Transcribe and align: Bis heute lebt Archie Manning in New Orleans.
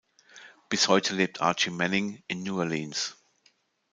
Bis 0.67 0.87
heute 0.87 1.13
lebt 1.13 1.41
Archie 1.41 1.69
Manning 1.69 2.23
in 2.25 2.41
New 2.41 2.57
Orleans. 2.57 3.15